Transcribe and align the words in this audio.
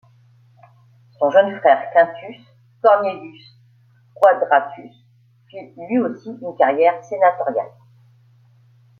Son 1.19 1.29
jeune 1.29 1.59
frère 1.59 1.91
Quintus 1.93 2.41
Cornelius 2.81 3.53
Quadratus 4.15 4.93
fit 5.47 5.73
lui 5.77 5.99
aussi 5.99 6.31
une 6.41 6.55
carrière 6.57 7.03
sénatoriale. 7.03 7.69